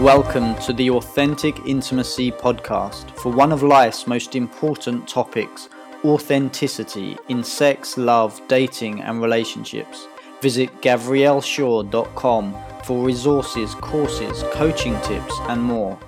[0.00, 5.70] Welcome to the Authentic Intimacy Podcast for one of life's most important topics
[6.04, 10.06] authenticity in sex, love, dating, and relationships.
[10.42, 15.98] Visit GavrielleShaw.com for resources, courses, coaching tips, and more.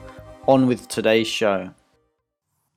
[0.47, 1.71] On with today's show.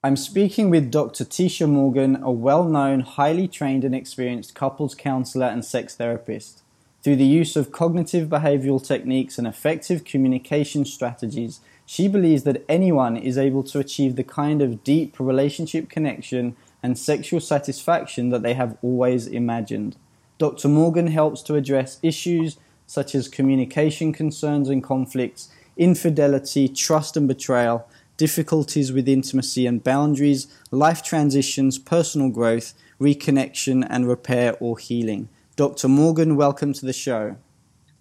[0.01, 1.25] I'm speaking with Dr.
[1.25, 6.63] Tisha Morgan, a well known, highly trained, and experienced couples counselor and sex therapist.
[7.03, 13.17] Through the use of cognitive behavioral techniques and effective communication strategies, she believes that anyone
[13.17, 18.53] is able to achieve the kind of deep relationship connection and sexual satisfaction that they
[18.53, 19.95] have always imagined.
[20.37, 20.67] Dr.
[20.67, 27.87] Morgan helps to address issues such as communication concerns and conflicts, infidelity, trust and betrayal,
[28.17, 35.29] difficulties with intimacy and boundaries, life transitions, personal growth, reconnection, and repair or healing.
[35.61, 35.89] Dr.
[35.89, 37.35] Morgan, welcome to the show.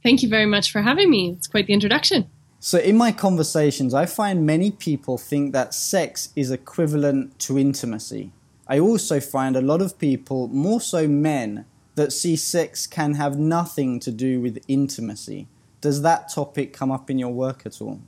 [0.03, 1.33] Thank you very much for having me.
[1.37, 2.31] It's quite the introduction.
[2.59, 8.33] So, in my conversations, I find many people think that sex is equivalent to intimacy.
[8.67, 13.39] I also find a lot of people, more so men, that see sex can have
[13.39, 15.47] nothing to do with intimacy.
[15.83, 18.01] Does that topic come up in your work at all?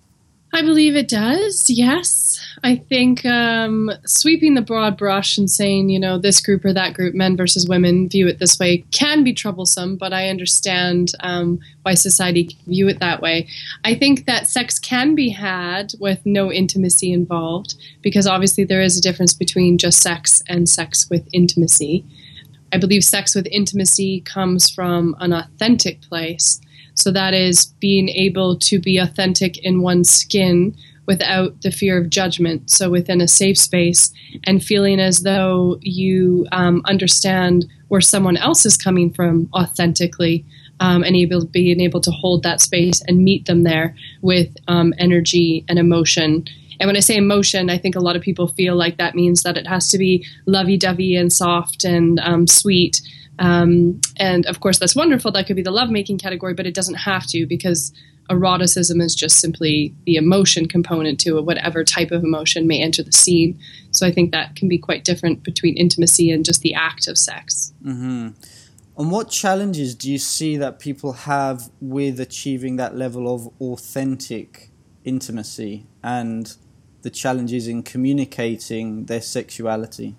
[0.54, 2.31] I believe it does, yes.
[2.62, 6.94] I think um, sweeping the broad brush and saying, you know, this group or that
[6.94, 11.58] group, men versus women, view it this way can be troublesome, but I understand um,
[11.82, 13.48] why society view it that way.
[13.84, 18.96] I think that sex can be had with no intimacy involved because obviously there is
[18.96, 22.04] a difference between just sex and sex with intimacy.
[22.72, 26.60] I believe sex with intimacy comes from an authentic place
[26.94, 32.10] so that is being able to be authentic in one's skin without the fear of
[32.10, 32.70] judgment.
[32.70, 34.12] So within a safe space
[34.44, 40.44] and feeling as though you um, understand where someone else is coming from authentically.
[40.80, 44.92] Um, and able being able to hold that space and meet them there with um,
[44.98, 46.44] energy and emotion.
[46.80, 49.44] And when I say emotion, I think a lot of people feel like that means
[49.44, 53.00] that it has to be lovey-dovey and soft and um, sweet.
[53.38, 55.32] Um, and of course, that's wonderful.
[55.32, 57.92] That could be the lovemaking category, but it doesn't have to because
[58.30, 63.02] eroticism is just simply the emotion component to it, whatever type of emotion may enter
[63.02, 63.58] the scene.
[63.90, 67.18] So I think that can be quite different between intimacy and just the act of
[67.18, 67.72] sex.
[67.84, 68.28] Mm-hmm.
[68.98, 74.70] And what challenges do you see that people have with achieving that level of authentic
[75.04, 76.54] intimacy and
[77.00, 80.14] the challenges in communicating their sexuality?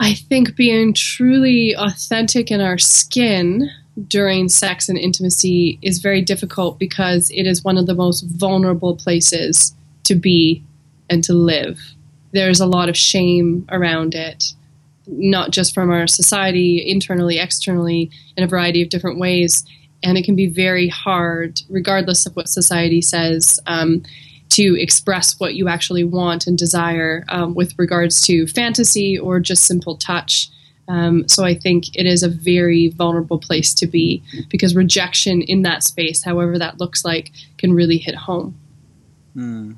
[0.00, 3.70] I think being truly authentic in our skin
[4.08, 8.96] during sex and intimacy is very difficult because it is one of the most vulnerable
[8.96, 9.74] places
[10.04, 10.64] to be
[11.10, 11.78] and to live.
[12.32, 14.54] There's a lot of shame around it,
[15.06, 19.66] not just from our society, internally, externally, in a variety of different ways.
[20.02, 23.60] And it can be very hard, regardless of what society says.
[23.66, 24.02] Um,
[24.50, 29.64] to express what you actually want and desire um, with regards to fantasy or just
[29.64, 30.50] simple touch.
[30.88, 35.62] Um, so I think it is a very vulnerable place to be because rejection in
[35.62, 38.58] that space, however that looks like, can really hit home.
[39.36, 39.76] Mm.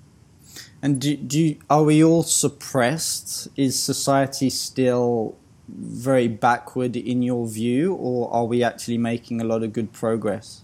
[0.80, 3.48] And do, do you, are we all suppressed?
[3.56, 5.36] Is society still
[5.68, 10.62] very backward in your view, or are we actually making a lot of good progress?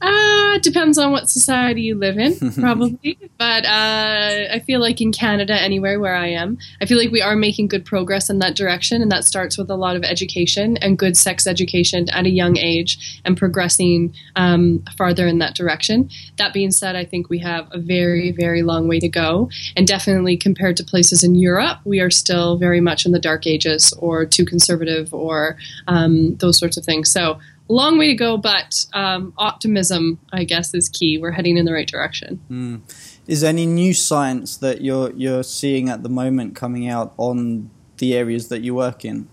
[0.00, 3.18] Uh, depends on what society you live in, probably.
[3.38, 7.22] but uh, I feel like in Canada, anywhere where I am, I feel like we
[7.22, 10.76] are making good progress in that direction, and that starts with a lot of education
[10.78, 16.10] and good sex education at a young age, and progressing um, farther in that direction.
[16.36, 19.86] That being said, I think we have a very, very long way to go, and
[19.86, 23.92] definitely compared to places in Europe, we are still very much in the dark ages,
[23.98, 25.56] or too conservative, or
[25.88, 27.10] um, those sorts of things.
[27.10, 27.38] So
[27.72, 31.18] long way to go, but um, optimism, I guess, is key.
[31.18, 32.40] We're heading in the right direction.
[32.50, 32.80] Mm.
[33.26, 37.70] Is there any new science that you're you're seeing at the moment coming out on
[37.98, 39.28] the areas that you work in?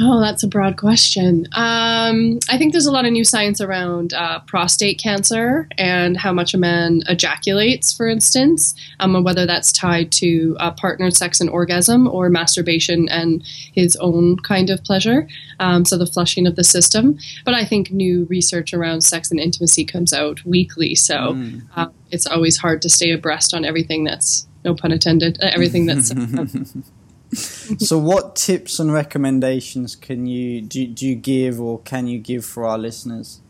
[0.00, 1.46] Oh, that's a broad question.
[1.52, 6.32] Um, I think there's a lot of new science around uh, prostate cancer and how
[6.32, 11.40] much a man ejaculates, for instance, um, and whether that's tied to uh, partner sex
[11.40, 15.28] and orgasm or masturbation and his own kind of pleasure.
[15.60, 17.18] Um, so the flushing of the system.
[17.44, 21.62] But I think new research around sex and intimacy comes out weekly, so mm.
[21.74, 25.86] uh, it's always hard to stay abreast on everything that's no pun intended, uh, everything
[25.86, 26.12] that's.
[27.34, 32.44] so, what tips and recommendations can you do, do you give or can you give
[32.44, 33.40] for our listeners?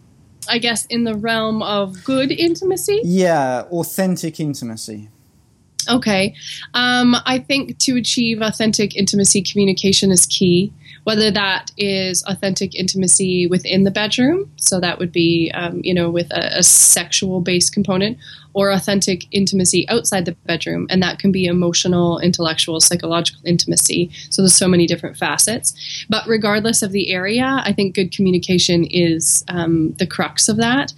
[0.48, 3.00] I guess in the realm of good intimacy.
[3.04, 5.10] Yeah, authentic intimacy.
[5.88, 6.34] Okay.
[6.74, 10.72] Um, I think to achieve authentic intimacy, communication is key,
[11.04, 16.10] whether that is authentic intimacy within the bedroom, so that would be, um, you know,
[16.10, 18.18] with a, a sexual based component,
[18.54, 24.10] or authentic intimacy outside the bedroom, and that can be emotional, intellectual, psychological intimacy.
[24.30, 25.74] So there's so many different facets.
[26.08, 30.92] But regardless of the area, I think good communication is um, the crux of that.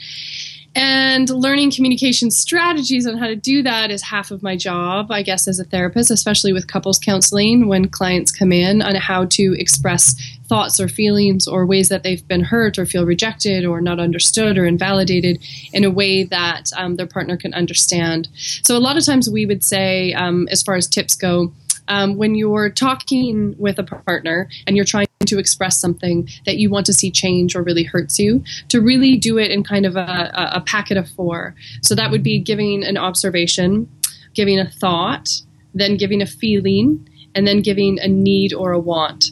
[0.78, 5.22] And learning communication strategies on how to do that is half of my job, I
[5.22, 9.56] guess, as a therapist, especially with couples counseling when clients come in on how to
[9.58, 10.14] express
[10.46, 14.56] thoughts or feelings or ways that they've been hurt or feel rejected or not understood
[14.56, 18.28] or invalidated in a way that um, their partner can understand.
[18.62, 21.52] So, a lot of times we would say, um, as far as tips go,
[21.88, 26.70] um, when you're talking with a partner and you're trying to express something that you
[26.70, 29.96] want to see change or really hurts you, to really do it in kind of
[29.96, 31.54] a, a packet of four.
[31.82, 33.88] So that would be giving an observation,
[34.34, 35.28] giving a thought,
[35.74, 39.26] then giving a feeling, and then giving a need or a want.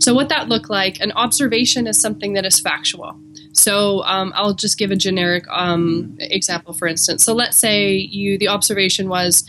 [0.00, 1.00] So, what that look like?
[1.00, 3.18] An observation is something that is factual.
[3.52, 7.24] So, um, I'll just give a generic um, example, for instance.
[7.24, 9.48] So, let's say you the observation was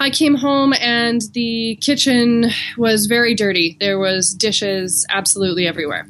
[0.00, 2.46] I came home and the kitchen
[2.78, 3.76] was very dirty.
[3.80, 6.08] There was dishes absolutely everywhere.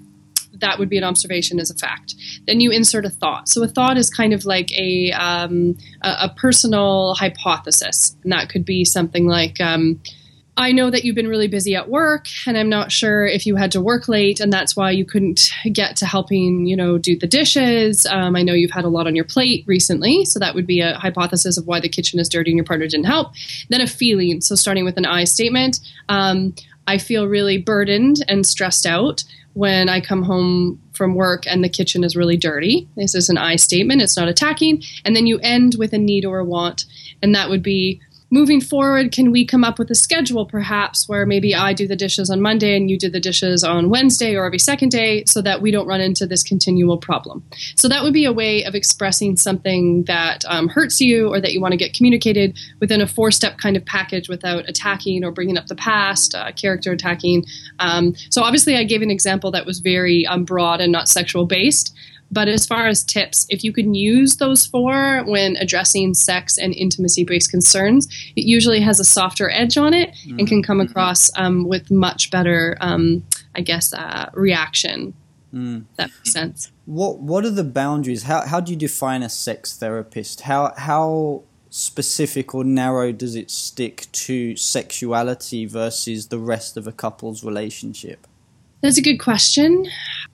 [0.60, 2.14] That would be an observation as a fact.
[2.46, 3.48] Then you insert a thought.
[3.48, 8.48] So a thought is kind of like a um, a, a, personal hypothesis, and that
[8.48, 9.60] could be something like.
[9.60, 10.00] Um,
[10.56, 13.56] I know that you've been really busy at work, and I'm not sure if you
[13.56, 17.16] had to work late, and that's why you couldn't get to helping, you know, do
[17.16, 18.04] the dishes.
[18.06, 20.80] Um, I know you've had a lot on your plate recently, so that would be
[20.80, 23.32] a hypothesis of why the kitchen is dirty and your partner didn't help.
[23.68, 25.80] Then a feeling, so starting with an I statement.
[26.08, 26.54] Um,
[26.86, 29.22] I feel really burdened and stressed out
[29.54, 32.88] when I come home from work and the kitchen is really dirty.
[32.96, 34.82] This is an I statement, it's not attacking.
[35.04, 36.84] And then you end with a need or a want,
[37.22, 41.26] and that would be moving forward, can we come up with a schedule perhaps where
[41.26, 44.44] maybe I do the dishes on Monday and you do the dishes on Wednesday or
[44.44, 47.44] every second day so that we don't run into this continual problem?
[47.76, 51.52] So that would be a way of expressing something that um, hurts you or that
[51.52, 55.32] you want to get communicated within a four step kind of package without attacking or
[55.32, 57.44] bringing up the past, uh, character attacking.
[57.78, 61.46] Um, so obviously, I gave an example that was very um, broad and not sexual
[61.46, 61.94] based.
[62.30, 66.72] But as far as tips, if you can use those four when addressing sex and
[66.74, 68.06] intimacy based concerns,
[68.36, 70.38] it usually has a softer edge on it mm-hmm.
[70.38, 70.90] and can come mm-hmm.
[70.90, 73.24] across um, with much better, um,
[73.54, 75.14] I guess, uh, reaction.
[75.52, 75.86] Mm.
[75.96, 76.70] That makes sense.
[76.84, 78.24] What What are the boundaries?
[78.24, 80.42] How How do you define a sex therapist?
[80.42, 86.92] How How specific or narrow does it stick to sexuality versus the rest of a
[86.92, 88.26] couple's relationship?
[88.82, 89.86] That's a good question.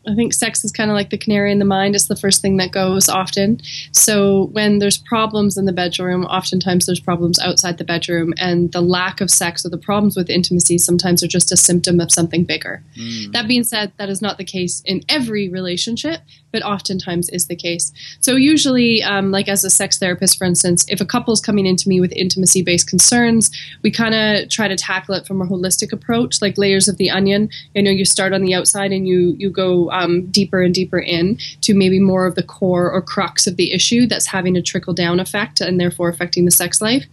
[0.08, 1.94] I think sex is kind of like the canary in the mind.
[1.94, 3.61] It's the first thing that goes often.
[3.93, 8.81] So when there's problems in the bedroom, oftentimes there's problems outside the bedroom, and the
[8.81, 12.44] lack of sex or the problems with intimacy sometimes are just a symptom of something
[12.44, 12.82] bigger.
[12.97, 13.32] Mm.
[13.32, 16.20] That being said, that is not the case in every relationship,
[16.53, 17.93] but oftentimes is the case.
[18.20, 21.88] So usually, um, like as a sex therapist, for instance, if a couple's coming into
[21.88, 23.50] me with intimacy-based concerns,
[23.82, 27.11] we kind of try to tackle it from a holistic approach, like layers of the
[27.11, 27.50] onion.
[27.75, 30.98] You know, you start on the outside and you you go um, deeper and deeper
[30.98, 34.62] in to maybe more of the core or crux of the issue that's having a
[34.62, 37.04] trickle down effect and therefore affecting the sex life.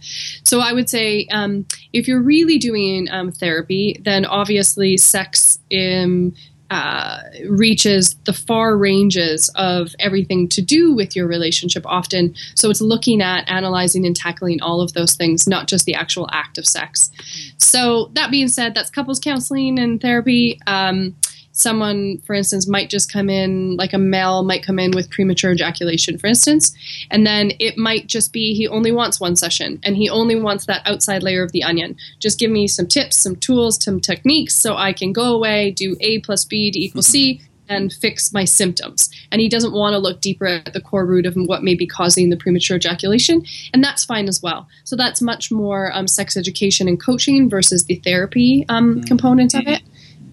[0.44, 5.58] So I would say um, if you're really doing um, therapy, then obviously sex.
[5.76, 6.34] Um,
[6.70, 7.20] uh,
[7.50, 12.34] reaches the far ranges of everything to do with your relationship often.
[12.56, 16.28] So it's looking at analyzing and tackling all of those things, not just the actual
[16.32, 17.10] act of sex.
[17.58, 20.58] So that being said, that's couples counseling and therapy.
[20.66, 21.14] Um,
[21.54, 25.52] someone, for instance, might just come in, like a male might come in with premature
[25.52, 26.74] ejaculation, for instance,
[27.10, 30.66] and then it might just be he only wants one session and he only wants
[30.66, 31.96] that outside layer of the onion.
[32.18, 35.96] Just give me some tips, some tools, some techniques so I can go away, do
[36.00, 37.46] A plus B to equal C, mm-hmm.
[37.68, 39.08] and fix my symptoms.
[39.30, 41.86] And he doesn't want to look deeper at the core root of what may be
[41.86, 44.66] causing the premature ejaculation, and that's fine as well.
[44.82, 49.04] So that's much more um, sex education and coaching versus the therapy um, mm-hmm.
[49.04, 49.82] component of it.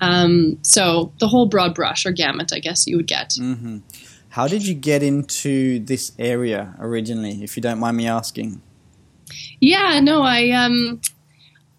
[0.02, 3.30] Um, so the whole broad brush or gamut, I guess you would get.
[3.40, 3.80] Mm-hmm.
[4.30, 8.62] How did you get into this area originally, if you don't mind me asking?
[9.60, 11.02] Yeah, no, I um,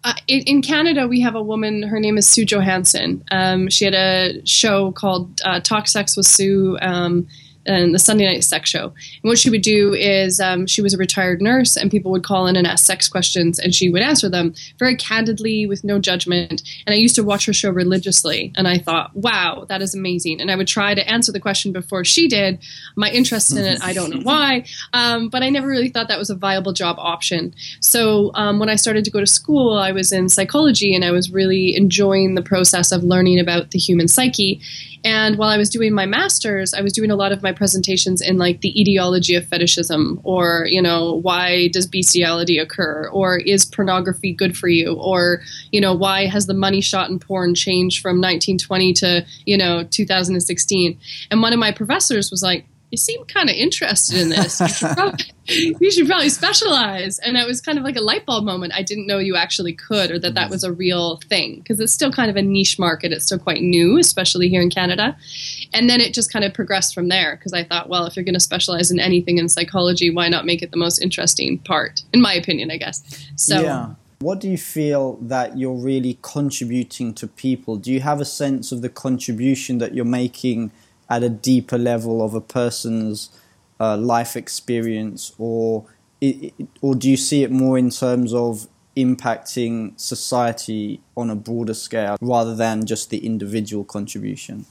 [0.03, 1.83] uh, in, in, Canada, we have a woman.
[1.83, 3.23] Her name is Sue Johanson.
[3.31, 6.77] Um, she had a show called uh, Talk Sex with Sue.
[6.81, 7.27] Um,
[7.65, 8.85] and the Sunday Night Sex Show.
[8.85, 12.23] And what she would do is um, she was a retired nurse, and people would
[12.23, 15.99] call in and ask sex questions, and she would answer them very candidly with no
[15.99, 16.61] judgment.
[16.85, 20.41] And I used to watch her show religiously, and I thought, wow, that is amazing.
[20.41, 22.59] And I would try to answer the question before she did.
[22.95, 26.19] My interest in it, I don't know why, um, but I never really thought that
[26.19, 27.53] was a viable job option.
[27.79, 31.11] So um, when I started to go to school, I was in psychology, and I
[31.11, 34.61] was really enjoying the process of learning about the human psyche.
[35.03, 38.21] And while I was doing my master's, I was doing a lot of my presentations
[38.21, 43.09] in like the etiology of fetishism, or, you know, why does bestiality occur?
[43.11, 44.93] Or is pornography good for you?
[44.93, 45.41] Or,
[45.71, 49.83] you know, why has the money shot in porn changed from 1920 to, you know,
[49.83, 50.99] 2016?
[51.31, 54.59] And one of my professors was like, you seem kind of interested in this.
[54.59, 55.25] You should, probably,
[55.81, 57.17] you should, probably, specialize.
[57.17, 58.73] And it was kind of like a light bulb moment.
[58.75, 60.51] I didn't know you actually could or that that mm-hmm.
[60.51, 63.11] was a real thing because it's still kind of a niche market.
[63.11, 65.17] It's still quite new, especially here in Canada.
[65.73, 68.25] And then it just kind of progressed from there because I thought, well, if you're
[68.25, 72.03] going to specialize in anything in psychology, why not make it the most interesting part,
[72.13, 73.01] in my opinion, I guess.
[73.35, 73.95] So, yeah.
[74.19, 77.75] What do you feel that you're really contributing to people?
[77.75, 80.71] Do you have a sense of the contribution that you're making?
[81.09, 83.29] At a deeper level of a person's
[83.79, 85.85] uh, life experience, or
[86.21, 91.73] it, or do you see it more in terms of impacting society on a broader
[91.73, 94.65] scale rather than just the individual contribution?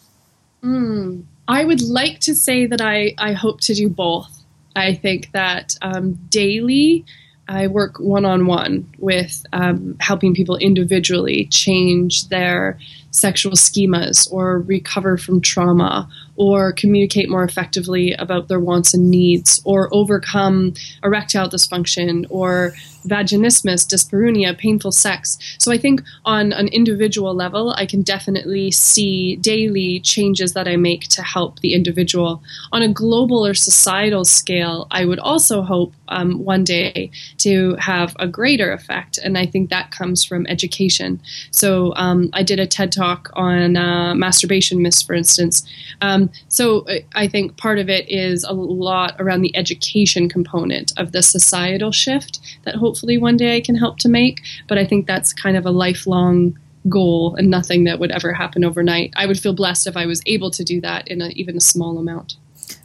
[0.62, 4.30] Mm, I would like to say that I, I hope to do both.
[4.76, 7.04] I think that um, daily
[7.48, 12.78] I work one on one with um, helping people individually change their
[13.12, 19.60] sexual schemas or recover from trauma or communicate more effectively about their wants and needs
[19.64, 20.72] or overcome
[21.04, 22.72] erectile dysfunction or
[23.06, 25.36] vaginismus, dyspareunia, painful sex.
[25.58, 30.76] So I think on an individual level, I can definitely see daily changes that I
[30.76, 32.42] make to help the individual.
[32.70, 38.14] On a global or societal scale, I would also hope um, one day to have
[38.18, 41.20] a greater effect, and I think that comes from education.
[41.50, 43.01] So um, I did a TED talk
[43.34, 45.66] on uh, masturbation myths, for instance.
[46.00, 50.92] Um, so uh, I think part of it is a lot around the education component
[50.96, 54.40] of the societal shift that hopefully one day I can help to make.
[54.68, 58.64] But I think that's kind of a lifelong goal and nothing that would ever happen
[58.64, 59.12] overnight.
[59.16, 61.60] I would feel blessed if I was able to do that in a, even a
[61.60, 62.36] small amount.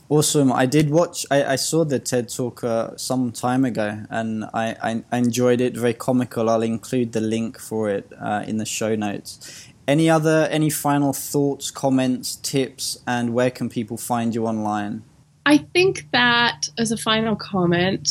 [0.09, 0.53] Awesome.
[0.53, 4.75] I did watch, I, I saw the TED Talk uh, some time ago and I,
[4.81, 5.75] I, I, enjoyed it.
[5.75, 6.49] Very comical.
[6.49, 9.67] I'll include the link for it uh, in the show notes.
[9.87, 15.03] Any other, any final thoughts, comments, tips, and where can people find you online?
[15.45, 18.09] I think that as a final comment,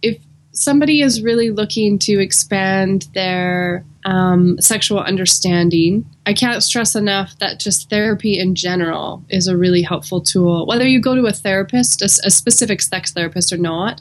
[0.00, 0.18] if
[0.52, 7.58] somebody is really looking to expand their um, sexual understanding, I can't stress enough that
[7.58, 10.66] just therapy in general is a really helpful tool.
[10.66, 14.00] Whether you go to a therapist, a, a specific sex therapist or not,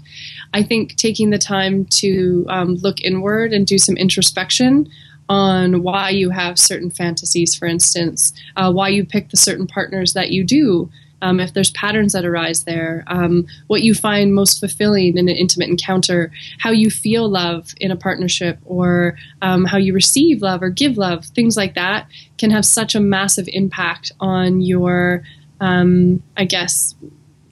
[0.54, 4.88] I think taking the time to um, look inward and do some introspection
[5.30, 10.14] on why you have certain fantasies, for instance, uh, why you pick the certain partners
[10.14, 10.90] that you do.
[11.22, 15.36] Um, if there's patterns that arise there, um, what you find most fulfilling in an
[15.36, 20.62] intimate encounter, how you feel love in a partnership, or um, how you receive love
[20.62, 22.08] or give love, things like that
[22.38, 25.24] can have such a massive impact on your,
[25.60, 26.94] um, I guess,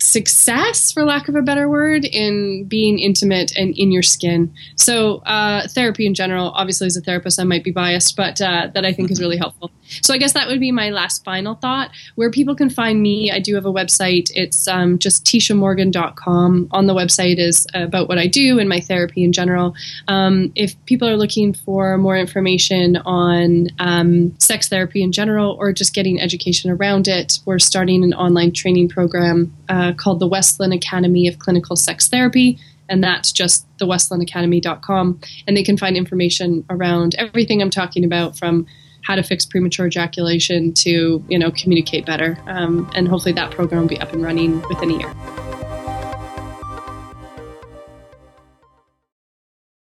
[0.05, 4.53] success, for lack of a better word, in being intimate and in your skin.
[4.75, 8.69] So, uh, therapy in general, obviously, as a therapist, I might be biased, but uh,
[8.73, 9.71] that I think is really helpful.
[10.01, 11.91] So, I guess that would be my last final thought.
[12.15, 14.31] Where people can find me, I do have a website.
[14.33, 16.67] It's um, just tishamorgan.com.
[16.71, 19.75] On the website is about what I do and my therapy in general.
[20.07, 25.73] Um, if people are looking for more information on um, sex therapy in general or
[25.73, 29.55] just getting education around it, we're starting an online training program.
[29.67, 32.59] Uh, called the Westland Academy of Clinical Sex Therapy,
[32.89, 35.19] and that's just the westlandacademy.com.
[35.47, 38.65] And they can find information around everything I'm talking about from
[39.03, 42.37] how to fix premature ejaculation to, you know, communicate better.
[42.47, 45.54] Um, and hopefully that program will be up and running within a year.